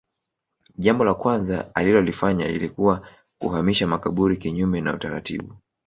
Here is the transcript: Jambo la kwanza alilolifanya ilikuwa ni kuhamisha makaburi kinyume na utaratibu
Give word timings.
Jambo 0.77 1.03
la 1.05 1.13
kwanza 1.13 1.75
alilolifanya 1.75 2.47
ilikuwa 2.47 2.99
ni 2.99 3.09
kuhamisha 3.47 3.87
makaburi 3.87 4.37
kinyume 4.37 4.81
na 4.81 4.93
utaratibu 4.95 5.55